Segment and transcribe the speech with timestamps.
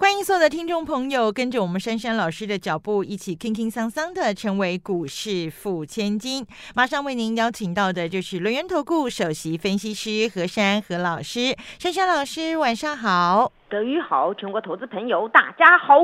[0.00, 6.46] 欢迎所有的听众朋友，跟着我们珊珊老师的脚步，一起轻轻桑桑的成为股市富千金。
[6.74, 11.54] 马上为您邀请到的就是轮源投顾首席分析师何珊何老师。
[11.78, 13.52] 珊珊老师，晚上好。
[13.68, 15.96] 德宇好，全国投资朋友大家好。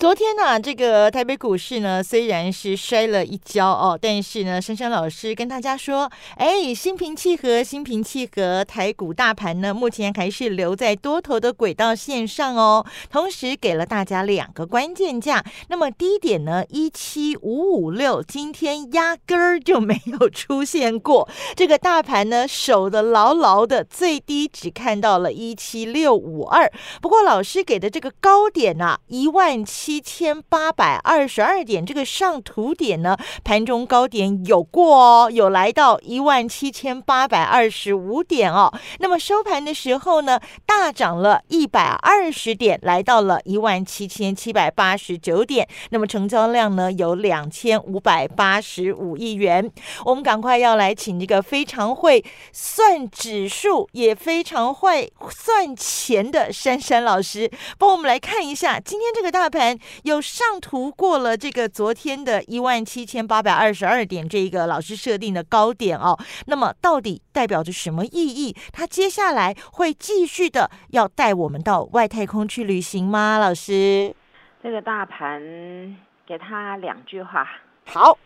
[0.00, 12.86] 昨天呢，这个台北股市呢，虽然是摔了一跤哦，但是呢，珊珊老师跟大家说，哎，心平气和，心平气和，台股大盘呢，目前还是留在多头的轨道线上哦。
[13.10, 21.28] 同时给了大家两个关键价，那么低点呢，一七五五六，今天压根儿就没有出现过。
[21.54, 26.72] 这个大盘呢，守的牢牢的，最低只看到了一七六五二。
[27.02, 29.89] 不过老师给的这个高点啊，一万七。
[29.90, 38.72] 七千八百二十二点，这个上图点呢，盘中高点有过哦，有来到一万七千八百二十五点哦。
[39.00, 45.68] 那么收盘的时候呢，大涨了一百二十点，来到了一万七千七百八十九点。
[45.90, 49.68] 那么成交量呢，有两千五百八十五亿元。
[50.04, 59.79] 我们赶快要来请这个非常会算指数，也非常会算钱的珊珊老师，帮我们来看一下今天这个大盘。
[60.04, 68.56] 有上图过了这个昨天的一万七千八百二十二点这一个老师设定的高点哦，那么到底代表着什么意义？
[68.72, 73.38] 它接下来会继续的要带我们到外太空去旅行吗？
[73.38, 74.14] 老师，
[74.62, 77.48] 这个大盘给他两句话，
[77.86, 78.18] 好，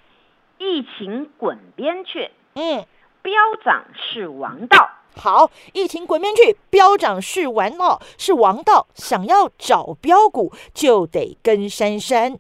[0.59, 2.85] 疫情滚边去，嗯，
[3.23, 3.33] 飙
[3.65, 4.91] 涨是王道。
[5.17, 8.87] 好，疫情滚边去，飙涨是玩闹，是王道。
[8.95, 12.39] 想要找标股，就得跟珊珊。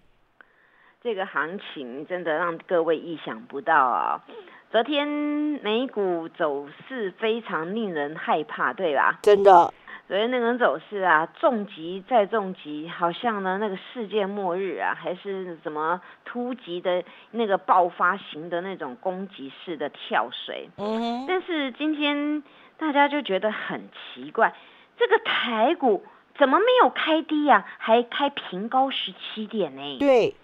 [1.03, 4.25] 这个行情真的让各位意想不到啊！
[4.71, 9.19] 昨天美股走势非常令人害怕，对吧？
[9.23, 9.73] 真的。
[10.09, 20.71] 昨天那种走势啊，重疾再重疾，好像呢那个世界末日啊，还是什么突击的那个爆发型的那种攻击式的跳水。
[20.79, 21.27] 嗯。
[21.29, 22.43] 但是今天。
[22.85, 24.53] 大家就觉得很奇怪，
[24.99, 26.05] 这个台股
[26.37, 29.97] 怎么没有开低呀，还开平高十七点呢？
[29.99, 30.37] 对，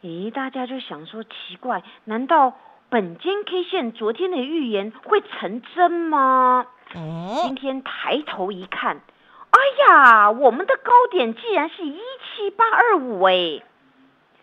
[0.00, 2.56] 咦，大家就想说奇怪，难道
[2.88, 6.66] 本间 K 线昨天的预言会成真吗？
[6.94, 9.02] 嗯，今天抬头一看，
[9.50, 13.60] 哎呀，我们的高点竟然是一七八二五哎，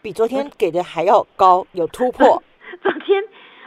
[0.03, 2.44] 比昨天给的还要高，有突破。
[2.84, 3.23] 昨天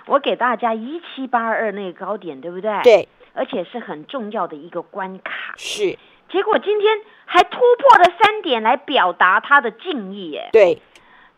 [0.07, 2.81] 我给大家一七八二二那个高点，对不对？
[2.85, 3.09] 对。
[3.35, 5.99] 而且是很重要的一个关卡，是。
[6.29, 10.49] 结果今天还突破了三点来表达他的敬意，耶。
[10.53, 10.81] 对，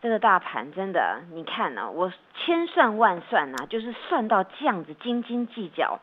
[0.01, 5.99] 这个大盘真的，你看呢，我千算万算呐，就是算到这样子斤斤计较。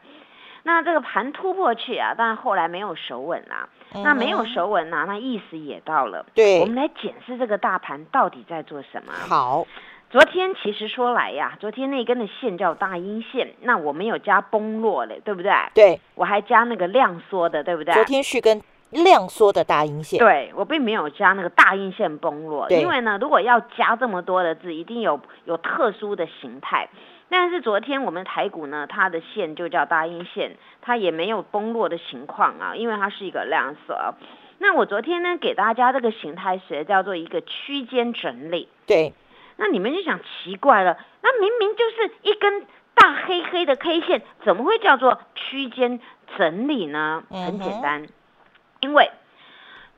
[0.63, 3.69] 那这个盘突破去啊，但后来没有守稳啊。
[4.05, 6.27] 那没有守稳呐，那意思也到了。
[6.35, 9.13] 对，我们来检视这个大盘到底在做什么。
[9.13, 9.67] 好。
[10.11, 15.53] 昨天其实说来呀，昨天那根的线叫大阴线，那我没有加崩落嘞，对不对？
[15.73, 17.95] 对，我还加那个量缩的，对不对？
[17.95, 18.61] 昨天是根
[18.91, 20.19] 量缩的大阴线。
[20.19, 26.89] 对，我并没有加那个大阴线崩落，因为呢，如果要加这么多的字，一定有有特殊的形态。
[27.29, 33.97] 但是昨天我们台股呢，它的线就叫大阴线，它也没有崩落的情况啊，因为它是一个量缩。
[34.59, 38.67] 那我昨天呢，给大家这个形态学叫做一个区间整理。
[38.89, 39.13] 对。
[39.63, 46.01] 那你们就想奇怪了，那明明就是一根大黑黑的 K 线，怎么会叫做区间
[46.39, 47.23] 整理呢？
[47.29, 48.07] 很简单，
[48.81, 49.11] 因为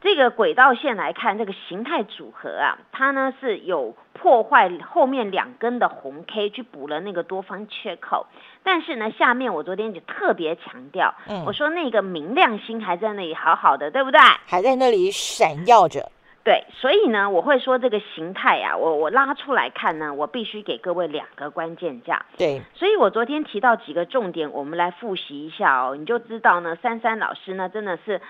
[0.01, 8.27] 这个轨道线来看，这个形态组合啊，它呢是有破坏后面两根的红 K 去补了那个多方缺口，
[8.65, 11.15] 但是呢，下面我昨天就特别强调，
[11.47, 14.21] 我说那个明亮星还在那里好好的，对不对？
[14.45, 16.11] 还在那里闪耀着。
[16.45, 22.27] 对，所以呢，我会说这个形态啊，我我拉出来看呢，我必须给各位两个关键价。
[22.37, 28.21] 对，所以我昨天提到几个重点，我们来复习一下哦，你就知道呢，珊珊老师呢真的是，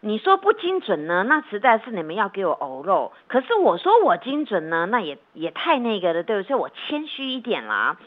[0.00, 3.12] 你说不精准呢，那实在是你们要给我偶肉。
[3.28, 6.56] 可是我说我精准呢，那也也太那个了，对不对？
[6.56, 7.98] 我谦虚一点啦。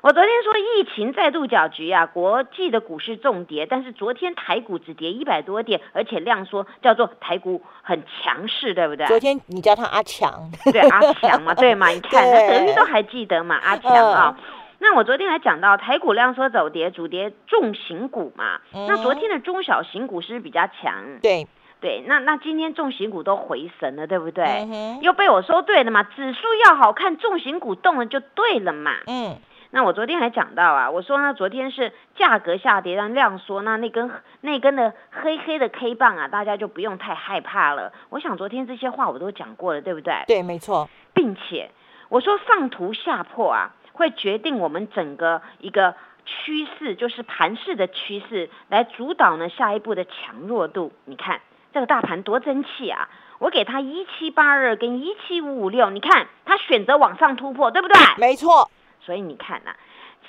[0.00, 9.06] 我昨天说疫情再度搅局啊，国际的股市重跌，但是昨天台股只跌一百多点，而且量缩，叫做台股很强势，对不对？
[9.06, 11.88] 昨天你叫他阿强，对阿强嘛， 对嘛？
[11.88, 13.56] 你看，德玉都还记得嘛？
[13.56, 14.38] 阿强啊，
[14.78, 18.60] 那我昨天还讲到台股量缩走跌，主跌重型股嘛。
[18.72, 21.18] 嗯那昨天的中小型股是不是比较强？
[21.20, 21.48] 对，
[21.80, 24.44] 对，那那今天重型股都回神了，对不对？
[24.44, 28.92] 嗯又被我说对了嘛，指数要好看，重型股动了就对了嘛。
[29.08, 29.36] 嗯，
[29.70, 34.10] 那我昨天还讲到啊，我说呢，昨天是价格下跌，但量缩，那那根
[34.40, 37.92] 那根的黑黑的 K 棒啊，大家就不用太害怕了。
[38.08, 40.14] 我想昨天这些话我都讲过了，对不对？
[40.26, 41.70] 对，没错，并且
[42.08, 45.94] 我说上图下破啊，会决定我们整个一个
[46.24, 50.92] 趋势，就是盘势的趋势，来主导呢下一步的强弱度。
[51.04, 51.40] 你看
[51.72, 53.08] 这个大盘多争气啊！
[53.38, 57.96] 我给它一七八二跟一七五五六，你看它选择往上突破，对不对？
[58.16, 58.68] 没错，
[59.08, 59.74] 所以你看呐、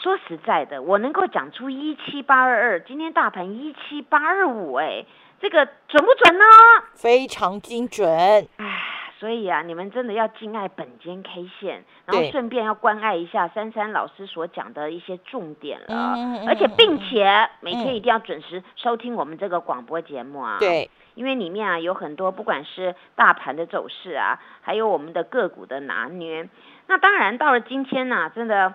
[0.01, 5.05] 说实在的，我能够讲出一七八二二，今天大盘一七八二五，哎，
[5.41, 6.45] 这个准不准呢？
[6.93, 8.07] 非常精准，
[8.55, 8.81] 唉，
[9.19, 16.15] 所以啊，你们真的要敬爱本间 K 线，然后对顺便要关爱一下珊珊老师所讲的一些重点了，
[16.47, 20.57] 而且嗯并且每嗯天一定要准时收听我们这个广播节目啊。。
[20.57, 26.47] 对，因为里面啊有很多，不管是大盘的走势啊，还有我们的个股的拿捏。
[26.89, 28.73] 那当然到了今天呢、真的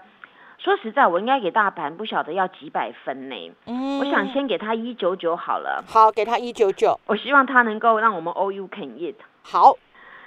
[0.59, 3.53] 说实在，我应该给大盘不晓得要几百分呢。
[3.67, 5.83] 嗯，我想先给他一九九好了。
[5.89, 9.17] 好，给他一九九，我希望它能够让我们 all you can eat。
[9.43, 9.75] 好，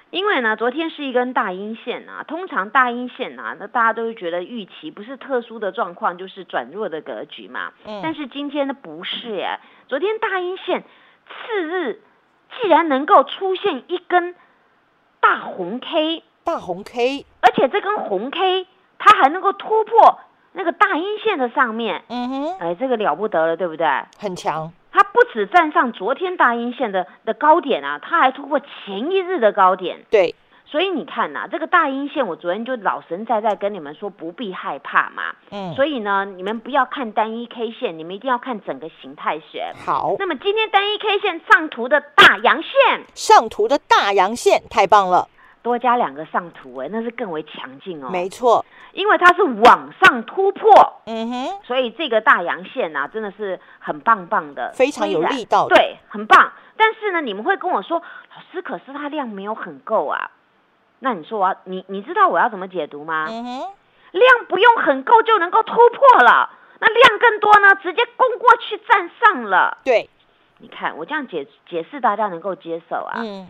[0.10, 7.72] 因为呢，昨天是一根大阴线啊，通常大阴线啊，那大家都会觉得预期不是特殊的状况，就是转弱的格局嘛。
[7.86, 10.84] 嗯但是今天呢不是耶，昨天大阴线
[11.30, 12.02] 次日
[12.62, 14.36] 既然能够出现一根
[15.22, 18.66] 大红 K，大红 K，而且这根红 K
[18.98, 20.18] 它还能够突破
[20.54, 23.86] 那个大阴线的上面，嗯哼，哎，这个了不得了，对不对？
[24.18, 30.06] 很强，它不止站上昨天大阴线的的高点啊，它还突破前一日的高点。
[30.10, 30.36] 对，
[30.66, 35.36] 所以你看呐、这个大阴线，我昨天就老神在在跟你们说，不必害怕嘛。
[35.52, 39.74] 嗯，所以呢，你们不要看单一 K 线，你们一定要看整个形态学。
[39.86, 45.28] 好，那么今天单一 K 线上图的大阳线，上图的大阳线太棒了，
[45.62, 48.10] 多加两个上图，哎，那是更为强劲哦。
[48.10, 56.52] 没错，因为它是往上突破，嗯哼，所以这个大阳线啊、真的是很棒棒的，非常有力道的对，很棒。
[56.76, 60.32] 但是呢，你们会跟我说，老师，可是它量没有很够啊。
[61.00, 63.26] 那你说我要你你知道我要怎么解读吗？
[63.28, 63.68] 嗯哼，
[64.12, 66.50] 量不用很够就能够突破了，
[66.80, 69.78] 那量更多呢，直接攻过去站上了。
[69.84, 70.10] 对，
[70.60, 73.14] 你看我这样解解释，大家能够接受啊。
[73.18, 73.48] 嗯，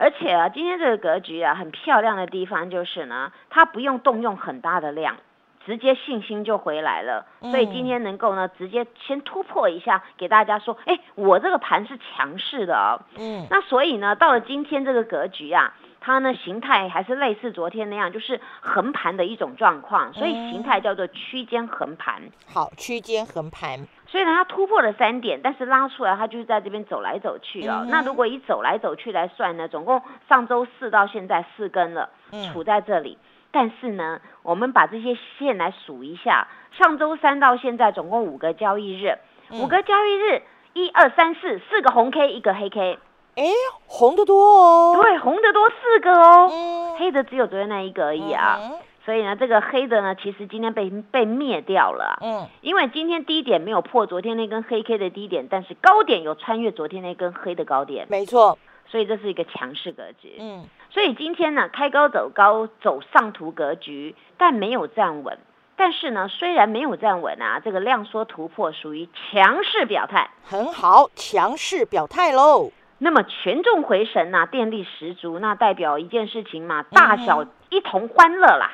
[0.00, 5.18] 而且啊，今天这个格局啊，很漂亮的地方就是呢，它不用动用很大的量。
[5.66, 12.98] 直接信心就回来了，所以今天能够呢，直接先突破一下，给大家说，哎，我这个盘是强势的哦。
[13.18, 22.22] 嗯，那所以呢，到了今天这个格局啊，它呢形态还是类似昨天那样，就是横盘的一种状况，所以形态叫做区间横盘。
[22.50, 27.82] 好，区间横盘，虽然它突破了三点，但是拉出来它就是在这边走来走去哦。
[27.84, 32.52] 嗯那如果以走来走去来算呢，总共上周四到现在四根了，嗯。
[32.52, 33.16] 处在这里。
[33.52, 39.16] 但是呢，我们把这些线来数一下，上周三到现在总共五个交易日，
[39.50, 39.60] 嗯。
[39.60, 40.42] 五个交易日，
[40.72, 42.98] 一二三四，四个红 K，一个黑 K，
[43.36, 43.44] 哎，
[43.86, 48.58] 红的多哦，对，红的多四个哦，嗯，黑的只有昨天那一个而已啊。
[48.60, 52.18] 嗯所以呢，这个黑的呢，其实今天被被灭掉了啊。
[52.20, 60.36] 嗯，因为今天低点没有破昨天那根黑 K 的低点，但是高点有穿越昨天那根黑的高点，没错，所以这是一个强势格局。
[60.38, 65.38] 嗯，所以今天呢，开高走高，走上图格局，但没有站稳。
[65.76, 70.28] 但是呢，虽然没有站稳啊，这个量缩突破属于强势表态。
[70.44, 78.72] 很好，强势表态喽，那么权重回神呐、电力十足，那代表一件事情嘛，大小一同欢乐啦。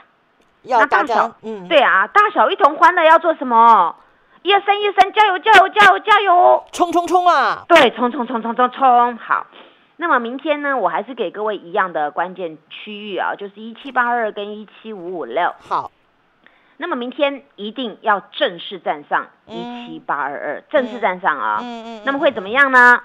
[0.66, 3.94] 要大小，嗯，，对啊，大小一同欢乐要做什么？
[4.42, 6.64] 一二三，一二三，加油，加油，加油，加油！
[6.72, 9.16] 冲冲冲啊，对，冲冲冲冲冲冲！
[9.16, 9.46] 好，
[9.96, 15.52] 那么明天呢，我还是给各位一样的关键区域啊，就是一七八二跟一七五五六。
[15.58, 15.90] 好，
[16.76, 21.58] 那么明天一定要正式站上一嗯七八二二，正式站上啊。
[21.62, 23.00] 嗯嗯，那么会怎么样呢？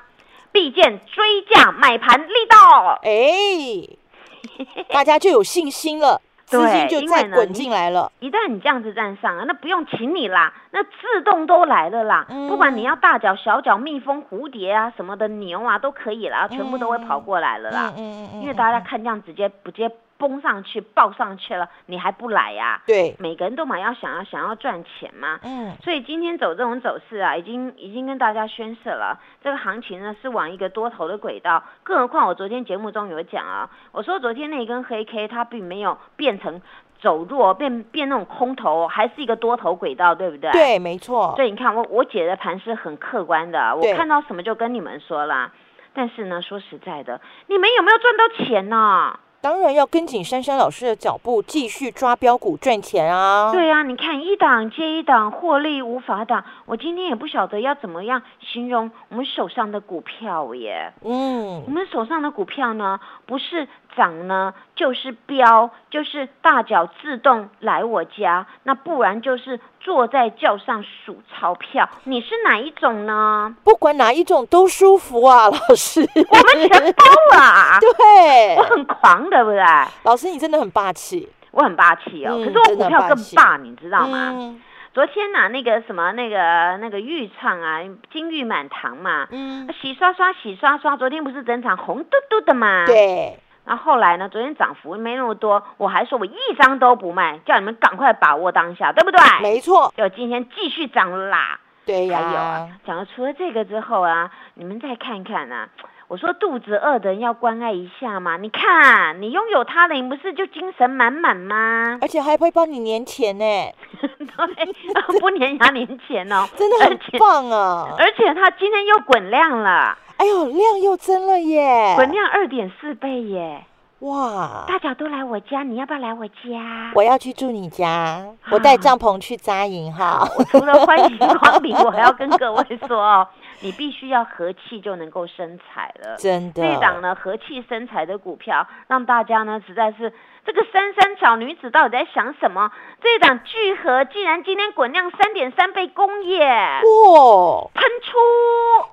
[0.51, 2.99] 必见追价买盘力道。
[3.03, 8.11] 哎， 大家就有信心了，资金对就再滚进来了。
[8.19, 12.25] 一旦你这样子站上啊，那不用请你啦，那自动都来了啦。
[12.29, 17.93] 嗯不管你要大脚、小脚、蜜蜂、蝴蝶啊什么的牛啊都可以啦，全部都会跑过来了啦。
[17.97, 19.89] 嗯嗯因为大家看这样直接不接
[20.21, 25.39] 崩上去、爆上去了，你还不来呀、对，每个人都嘛要想要想要赚钱嘛。
[25.43, 31.63] 嗯所以今天走这种走势啊，已经已经跟大家宣示了，这个行情呢是往一个多头的轨道。
[31.81, 36.61] 更何况我昨天节目中有讲啊，我说昨天那根黑 K 它并没有变成
[36.99, 40.51] 走弱，变变那种空头，还是一个多头轨道，对不对？。
[40.51, 41.33] 对，没错。
[41.35, 45.51] 所以你看，我我姐的盘是很客观的，我看到什么就跟你们说啦。
[45.93, 49.19] 但是呢，说实在的，你们有没有赚到钱呢？
[49.41, 53.51] 当然要跟紧珊珊老师的脚步，继续抓标股赚钱啊！
[53.51, 56.43] 对啊，你看一档接一档，获利无法挡。
[56.67, 60.93] 我今天也不晓得要怎么样形容我们手上的股票耶。
[61.03, 71.89] 嗯我嗯，们手上的股票呢，不是涨呢，就是飙，就是大脚自动来我家，那不然就是坐在轿上数钞票。
[72.03, 73.55] 你是哪一种呢？
[73.63, 76.01] 不管哪一种都舒服啊， 老师。
[76.01, 77.77] 我们全包啊！
[77.81, 79.63] 对我，很狂，对不对？
[80.03, 84.29] 老师你真的很霸气，我很霸气哦，嗯可是我股票更霸霸，你知道吗？
[84.33, 84.61] 嗯
[84.93, 87.79] 昨天呐、那个什么，那个那个玉唱啊，
[88.11, 92.85] 金玉满堂嘛，嗯，洗刷刷，洗刷刷，昨天不是整场红嘟嘟的嘛？。
[92.85, 99.19] 对，然后后来呢，昨天涨幅没那么多，我还说我一张都不卖，叫你们赶快把握当下，对不对？
[99.41, 101.59] 没错，就今天继续涨啦。
[101.85, 105.67] 对还有啊呀，，讲了除了这个之后啊，你们再看看啊。
[106.11, 111.97] 我说肚子饿的人要关爱一下嘛，你看你拥有它了，你不是就精神满满吗？
[112.01, 113.45] 而且还会帮你年钱呢，
[114.01, 117.95] 对，不粘牙年前哦， 真的很棒啊！
[117.97, 121.93] 而且他今天又滚量了，哎呦，量又增了耶！
[121.95, 123.63] 滚量二点四倍耶！
[123.99, 124.65] 哇！
[124.67, 126.91] 大家都来我家，你要不要来我家？
[126.93, 130.27] 我要去住你家，我带帐篷去扎营哈。
[130.37, 133.25] 我除了欢迎光临， 我还要跟各位说哦，
[133.61, 136.15] 你必须要和气就能够生财了。
[136.17, 140.13] 真的，这档呢和气生财的股票，让大家呢实在是
[140.45, 142.71] 这个三三小女子到底在想什么？
[143.01, 147.69] 这一档聚合竟然今天滚量三点三倍工业哇！
[147.73, 148.17] 喷出，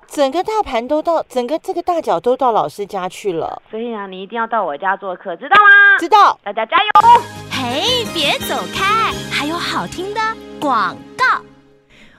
[0.07, 5.97] 整个大盘都到，整个这个大脚都到老师家去了，所以啊，你一定要到我家做客，知道吗？
[5.99, 6.39] 知道？
[6.43, 6.89] 大家加油！
[7.51, 10.21] 嘿，别走开，还有好听的
[10.61, 11.08] 广告。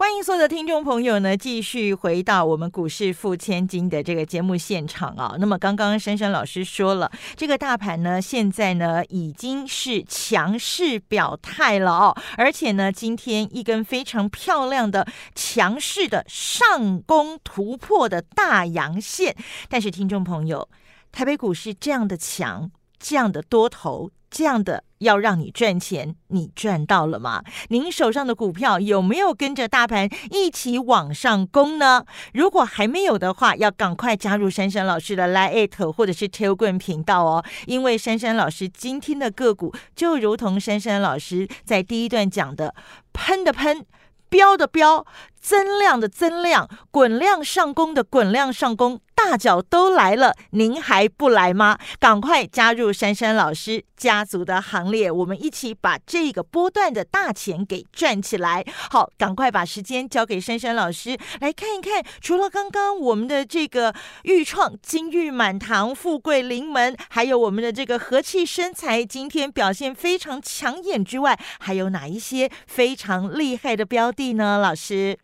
[0.00, 5.36] 欢迎所有的听众朋友呢，继续回到我们股市付千金的这个节目现场啊。
[5.38, 19.36] 那么刚刚珊珊老师说了，这个大盘呢，现在呢已经是强势表态了哦，而且呢，今天一根非常漂亮的强势的上攻突破的大阳线。
[19.68, 20.66] 但是听众朋友，
[21.12, 24.12] 台北股市这样的强，这样的多头。
[24.30, 27.42] 这样的要让你赚钱，你赚到了吗？
[27.70, 32.04] 您手上的股票有没有跟着大盘一起往上攻呢？
[32.32, 42.72] 如果还没有的话，要赶快加入珊珊老师的 Line 或者是 t e l g r a m 频道哦，因为珊珊老师今天的个股就如同珊珊老师在第一段讲的，
[43.12, 43.84] 喷的喷。
[44.28, 45.04] 标的标，
[45.40, 51.78] 增量的增量，滚量上攻的滚量上攻，大脚都来了，您还不来吗？
[51.98, 58.64] 赶快加入珊珊老师家族的行列，我们一起把这个波段的大钱给赚起来。
[58.90, 63.94] 好，赶快把时间交给珊珊老师来看一看，除了刚刚我们的这个
[64.24, 74.58] 豫创金玉满堂、富贵临门，还有我们的这个和气生财，今天表现非常抢眼之外，还有哪一些非常厉害的标的呢？
[74.58, 75.18] 老师？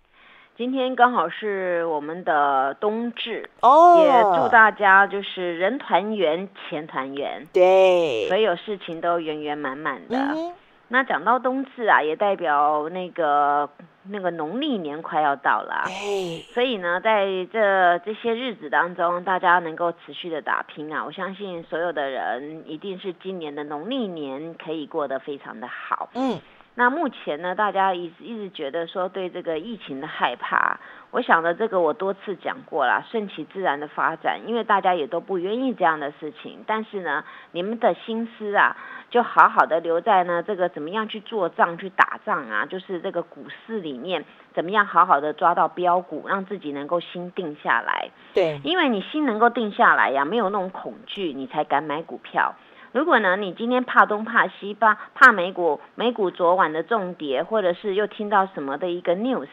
[0.56, 10.16] 今天刚好是我们的冬至，哦也祝大家就是人团圆，钱团圆，对，所有事情都圆圆满满的。
[10.16, 10.52] 嗯
[10.88, 13.68] 那讲到冬至啊，也代表那个
[14.04, 26.08] 那个农历年快要到了啊、哎，所以呢，在这这些日子当中，大家能够持续的打拼啊，我相信所有的人一定是今年的农历年可以过得非常的好。
[26.14, 26.38] 嗯，
[26.78, 30.78] 那目前呢，大家一直一直觉得说对这个疫情的害怕，
[31.10, 36.62] 我想的这个我多次讲过啦，顺其自然的发展，因为大家也都不愿意这样的事情。
[36.66, 38.76] 但是呢，你们的心思啊，
[39.08, 48.10] 就好好的留在呢这个怎么样去做账、去打仗啊，就是这个股市里面怎么样好好的抓到标股，让自己能够心定下来。
[48.34, 52.54] 对，因为你心能够定下来呀，没有那种恐惧，你才敢买股票。
[52.96, 59.48] 如果呢，你今天怕东怕西，怕怕美股美股昨晚的重跌，或者是又听到什么的一个 news，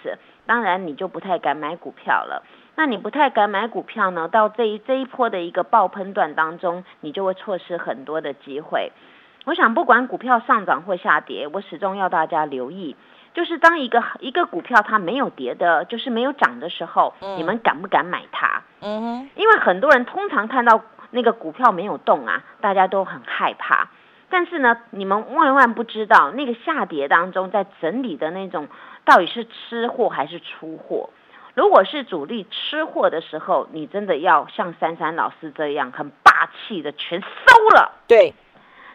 [0.46, 2.44] 当然你就不太敢买股票了。
[2.78, 8.94] 那你不太敢买股票呢，到这一这一波的一个爆喷段当中，你就会错失很多的机会。
[9.44, 12.96] 我想，不管股票上涨或下跌，我始终要大家留意，
[13.34, 18.62] 就是当一个一个股票它没有跌的，就是没有涨的时候，你们敢不敢买它？
[18.80, 20.82] 嗯哼，因为很多人通常看到。
[21.14, 23.88] 那个股票没有动啊，大家都很害怕。
[24.30, 28.68] 但是呢，你们万万不知道，那个下跌当中在整理的那种，
[29.06, 31.12] 到底是吃货还是出货？
[31.54, 37.28] 如果是主力吃货的时候，你真的要像珊珊老师这样很霸气的全收
[37.76, 37.92] 了。
[38.08, 38.34] 对，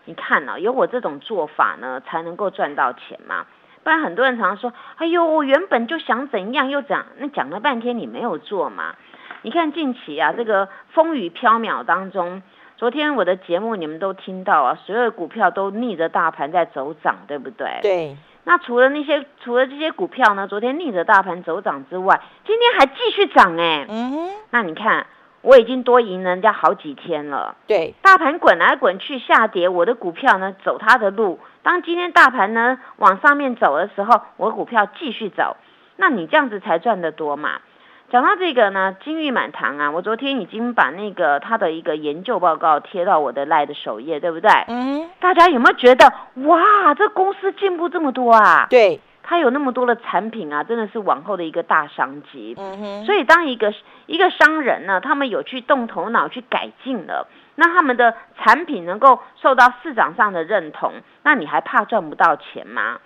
[0.07, 3.47] 你看呢，有我这种做法呢，才能够赚到钱嘛。
[3.85, 8.97] 不然很多人常常说：“哎呦，我原本就想怎样又怎，那讲了半天你没有做嘛。”
[9.42, 12.42] 你看近期啊，这个风雨飘渺当中，
[12.76, 17.78] 昨天我的节目你们都听到啊，所有的股票都逆着大盘在走涨，对不对？
[17.83, 18.16] 对。
[18.45, 23.87] 那除了那些除了这些股票呢，昨天逆着大盘走涨之外，今天还继续涨哎。
[23.88, 24.30] 嗯哼。
[24.50, 25.07] 那你看，
[25.42, 27.54] 我已经多赢人家好几天了。
[27.66, 27.95] 对。
[28.02, 31.38] 大盘滚来滚去下跌，我的股票呢走它的路。
[31.62, 35.57] 当今天大盘呢往上面走的时候，我股票继续走，
[35.97, 37.61] 那你这样子才赚得多嘛。
[38.11, 39.91] 讲到这个呢，金玉满堂啊！
[39.91, 44.50] 我昨天已经把那个他的一个研究报告贴到我的赖的首页，对不对？
[44.69, 45.11] 嗯。
[45.21, 46.11] 大家有没有觉得
[46.47, 48.67] 哇，这公司进步这么多啊？
[48.71, 52.55] 对，它有那么多的产品啊，真的是往后的一个大商机。
[52.57, 53.05] 嗯哼。
[53.05, 53.75] 所以当一个
[54.07, 63.00] 一个商人呢，他们有去动头脑去改进了，那他们的产品能够受到市场上的认同，那你还怕赚不到钱吗？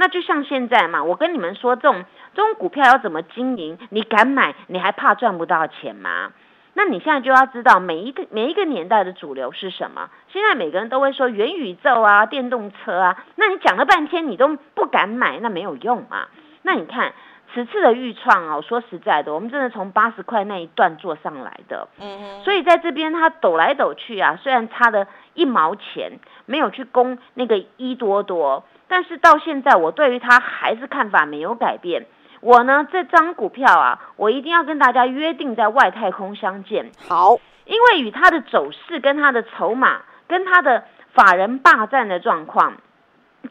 [0.00, 3.78] 那就像现在嘛，我跟你们说，这种这种股票要怎么经营？
[3.90, 6.32] 你敢买，你还怕赚不到钱吗？
[6.74, 10.10] 那你现在就要知道每一个每一个年代的主流是什么。
[10.32, 16.28] 现在每个人都会说元宇宙啊、电动车啊，那你讲了半天，你都不敢买，那没有用嘛。
[16.62, 17.14] 那你看
[17.52, 28.64] 此次的预创哦，说实在的，我们真的从八十块那一段做上来的，嗯所以在这边它抖来抖去啊，虽然差的一毛钱，没有去攻那个一多多。
[28.86, 32.06] 但是到现在，我对于它还是看法没有改变。
[32.40, 36.90] 我呢，这张股票啊，我一定要跟大家约定在外太空相见。
[37.08, 42.74] 好，因为与它的走势、跟它的筹码、跟它的法人霸占的状况，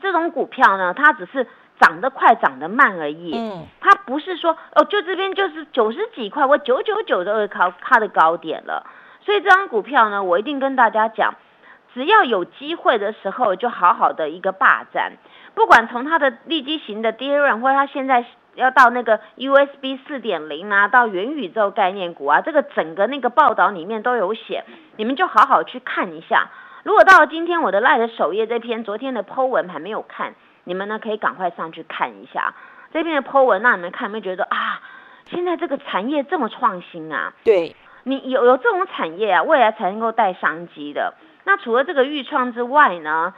[0.01, 1.47] 这种股票呢，它只是
[1.79, 3.37] 涨得快、涨得慢而已。
[3.37, 8.85] 嗯，它不是说哦，就这边就是九十几块，我九九九都会靠它的高点了。
[9.25, 11.35] 所以这张股票呢，我一定跟大家讲。
[11.93, 15.13] 只要有机会的时候，就好好的一个霸占。
[15.55, 18.23] 不管从它的利基型的跌润，或者它现在
[18.57, 24.63] 要到那个 USB 四点零啊，到元宇宙概念股啊，这个整个那个报道里面都有写，
[24.97, 26.49] 你们就好好去看一下。
[26.83, 32.53] 如果到了今天我的赖的首页这篇昨天的 Po 文还没有看，你们呢可以赶快上去看一下
[32.91, 34.81] 这篇的 Po 文，让你们看有没有觉得啊，
[35.25, 37.33] 现在这个产业这么创新啊？
[37.43, 41.13] 对，你有有这种产业啊，未来才能够带商机的。
[41.43, 43.33] 那除了这个预创之外呢，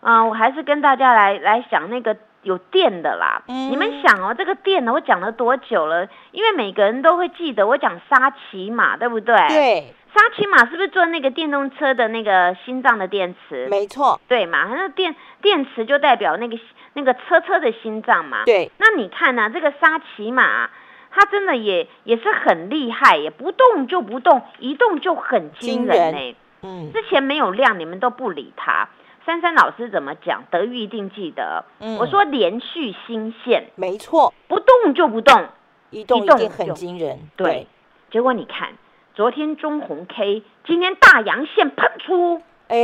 [0.00, 3.42] 嗯，我还是跟大家来来想那个有电的啦。
[3.48, 6.06] 嗯，你们想哦，这个电呢，我讲了多久了？
[6.30, 9.34] 因为每个人都会记得我讲沙琪玛，对不对？
[9.48, 13.66] 对，沙琪玛是不是做那个电动车的那个心脏的电池？
[13.68, 14.68] 没错，对嘛？
[14.72, 16.56] 那电电池就代表那个
[16.92, 18.44] 那个车车的心脏嘛。
[18.44, 19.50] 对，那你看呢？
[19.52, 20.70] 这个沙琪玛，
[21.10, 26.36] 它真的也也是很厉害，也不动就不动，一动就很惊人呢。
[26.62, 28.88] 嗯，之前没有亮，你们都不理他。
[29.26, 30.44] 珊珊老师怎么讲？
[30.50, 31.64] 德玉一定记得。
[31.80, 35.46] 嗯，我说连续新线，没错，不动就不动，
[35.90, 37.18] 一动一定很惊人。
[37.36, 37.66] 对，
[38.10, 38.74] 结果你看，
[39.14, 42.76] 昨天中红 K，今天大阳线喷出，哎，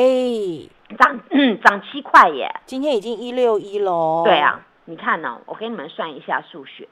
[0.98, 1.20] 涨
[1.62, 2.50] 涨七块耶！
[2.66, 4.22] 今天已经一六一喽。
[4.24, 5.40] 对啊，你看呢？
[5.46, 6.88] 我给你们算一下数学。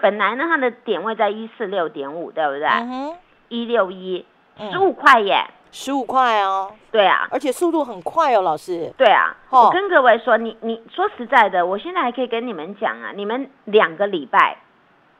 [0.00, 2.68] 本来呢，它的点位在一四六点五，对不对？
[2.68, 3.14] 嗯
[3.48, 4.26] 一六一，
[4.58, 5.44] 十五块耶。
[5.70, 8.90] 十五块哦，对啊，而且速度很快哦，老师。
[8.96, 14.56] 对啊，我跟各位说，你你说实在的，我现在还可以跟你们讲啊，你们两个礼拜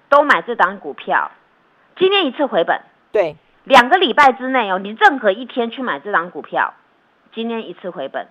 [0.09, 1.31] 都买这档股票，
[1.99, 2.81] 今天一次回本。
[3.13, 6.73] 对，两个礼拜之内哦，你任何一天去买这档股票，
[7.35, 8.27] 今天一次回本，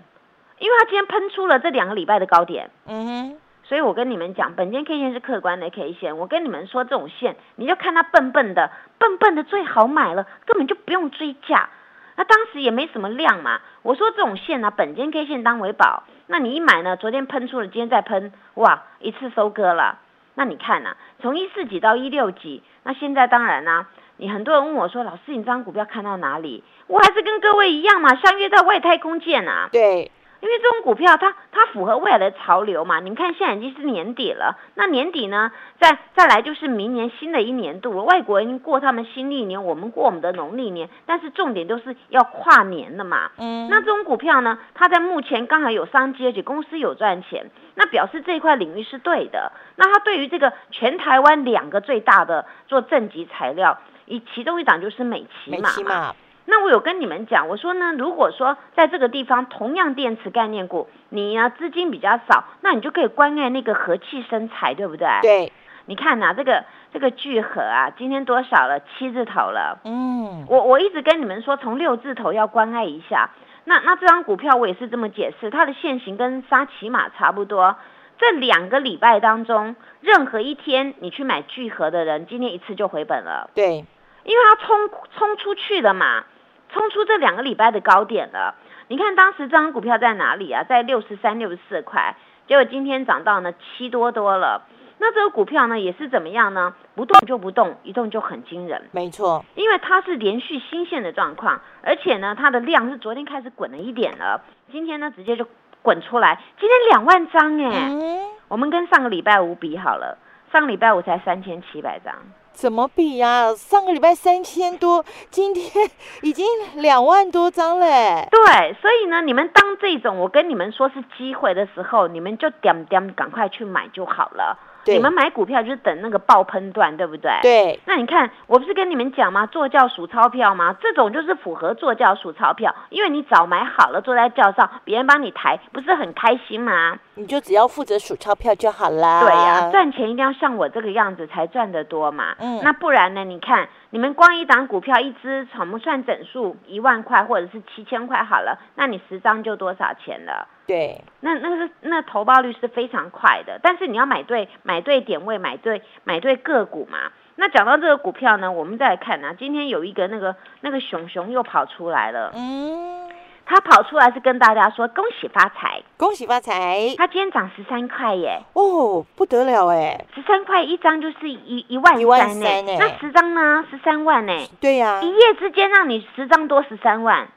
[0.57, 2.71] 因为它今天喷出了这两个礼拜的高点。
[2.87, 3.37] 嗯哼。
[3.67, 6.17] 所以我跟你们讲，本间 K 线是客观的 K 线。
[6.17, 11.69] 我跟你们说，这种线你就看它笨笨的，笨笨的最好买了，根本就不用追价。
[12.15, 19.99] 那当时也没什么量嘛，我说这种线呢，本间 K 线当为宝，那你一买呢，昨天喷出了，今天再喷，哇，一次收割了。
[20.35, 26.63] 那你看呐，从一四几到一六几，那现在当然啦，你很多人问我说，老师，你这张股票看到哪里？
[26.87, 29.67] 我还是跟各位一样嘛，相约在外太空见啊。
[29.73, 30.09] 对。
[30.39, 32.99] 因为这种股票，它它符合未来的潮流嘛？
[32.99, 38.03] 你们看，现在已经是年底了，那年底呢，再再来就是明年新的一年度了。
[38.03, 43.31] 外国人过他们新历年，我们过我们的农历年，但是重点都是要跨年的嘛。
[43.37, 43.67] 嗯。
[43.69, 49.51] 那这种股票呢，它在目前刚好有商机，而且公司有赚钱，那表示这一块领域是对的。
[49.75, 56.13] 那它对于这个全台湾两个最大的做正极材料，以其中一档就是美琪嘛。
[56.49, 65.07] 那我有跟你们讲，我说呢，如果说在这个地方同样电池概念股，你呢资金比较少，那你就可以关爱那个和气生财，对不对？
[65.21, 65.51] 对，
[65.87, 68.79] 你看呐，这个这个聚合啊，今天多少了？
[68.79, 69.79] 七字头了。
[69.83, 73.29] 嗯，我我一直跟你们说，从六字头要关爱一下。
[73.65, 77.75] 那那这张股票我也是这么解释，它的现形跟沙琪玛差不多。
[78.17, 83.49] 这两个礼拜当中，任何一天你去买聚合的人，今天一次就回本了。
[83.53, 83.85] 对，
[84.23, 86.23] 因为它冲冲出去了嘛。
[86.69, 88.55] 冲出这两个礼拜的高点了，
[88.87, 90.63] 你看当时这张股票在哪里啊？
[90.63, 92.15] 在六十三、六十四块，
[92.47, 94.63] 结果今天涨到呢七多多了。
[94.99, 96.73] 那这个股票呢也是怎么样呢？
[96.95, 98.89] 不动就不动，一动就很惊人。
[98.91, 105.45] 没错，因为它是连续新线的状况，而且呢它的量是昨天开始滚了一点了，今天呢直接就
[105.83, 110.17] 滚出来，今天两万张哎，我们跟上个礼拜五比好了，
[110.51, 112.15] 上个礼拜五才三千七百张。
[112.57, 113.53] 怎么比呀？
[113.53, 115.91] 上个礼拜三千多，今天
[116.23, 116.43] 已经
[116.73, 118.27] 两万多张嘞。
[118.31, 124.57] 对，所以呢，你们当这种我跟你们说是机会的时候，你们就点点赶快去买就好了。
[124.93, 127.31] 你们买股票就是等那个爆喷段，对不对？
[127.41, 127.79] 对。
[127.85, 129.45] 那你看，我不是跟你们讲吗？
[129.45, 130.75] 坐轿数钞票吗？
[130.81, 136.97] 这种就是符合坐轿数钞票，因为你早买好了，坐在轿上，别人帮你抬，不是很开心吗？
[137.15, 139.21] 你就只要负责数钞票就好啦。
[139.21, 142.35] 对呀，赚钱一定要像我这个样子才赚得多嘛。
[142.39, 142.61] 嗯。
[142.63, 143.23] 那不然呢？
[143.23, 150.47] 你看，你们光一档股票一只，我们算整数一万块或者是七千块好了，那你十张就多少钱了？
[150.67, 156.97] 对，那那个是那投报率是非常快的，但是你要买对买对点位，买对买对个股嘛。
[157.37, 163.07] 那讲到这个股票呢，我们再来看啊，今天有一个那个那个熊熊又跑出来了，嗯，
[163.45, 166.95] 他跑出来是跟大家说恭喜发财，恭喜发财。
[166.97, 173.63] 他今天涨十三块耶，哦，不得了哎，十三块一张就是一一万三呢，那十张呢？
[173.69, 177.29] 十三万呢，对呀，一夜之间让你十张多十三万。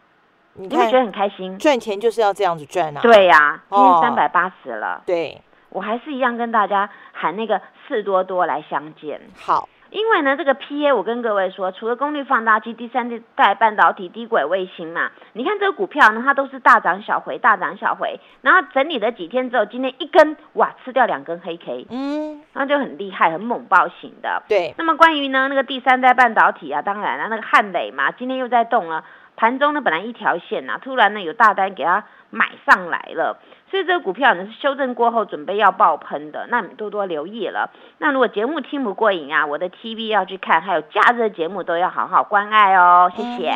[0.55, 3.01] 你会觉得很开心，赚钱就是要这样子赚啊！
[3.01, 5.01] 对呀，今天三百八十了。
[5.07, 9.21] 对，我还是一样跟大家喊那个四多多来相见。
[9.39, 24.43] 好，因为呢，这个 PA 我跟各位说，除了功率放大器、第三代半导体、低轨卫星嘛，你看这个股票呢，它都是大涨小回，大涨小回，然后整理了几天之后，今天一根哇，吃掉两根黑 K，嗯，那就很厉害，很猛爆型的。
[24.49, 29.05] 对，那么关于呢那个第三代半导体啊，当然了，那个汉磊嘛，今天又在动了。
[29.41, 33.39] 盘中呢，本来一条线呐，突然呢有大单给他买上来了。
[33.71, 37.71] 所以这个股票呢是修正过后准备要爆喷的，那你们多多留意了。
[37.99, 43.53] 那如果节目听不过瘾啊，我的 TV 要去看，还有假日节目都要好好关爱哦，谢谢。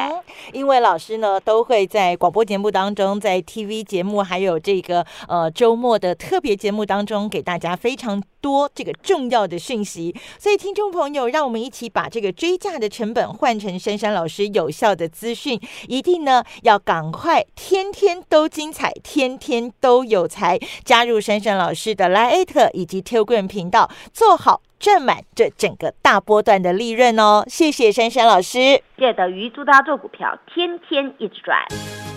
[0.52, 10.14] 因为老师呢都会在广播节目当中，在 TV 节目还有这个呃周末的特别节目当中，给大家非常多这个重要的讯息。
[10.38, 20.03] 所以听众朋友，让我们一起把这个追价的成本换成珊珊老师有效的资讯，一定呢要赶快天天都进精彩，天天都。
[20.05, 27.42] 有才加入珊珊老师的 Lite 以及 Telegram 频道，做好赚满这整个大波段的利润哦！
[27.48, 31.59] 谢谢珊珊老师，谢德鱼祝大家做股票天天一直赚。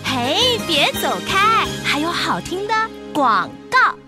[0.04, 2.74] 嘿，别走开，还有好听的
[3.12, 4.07] 广告。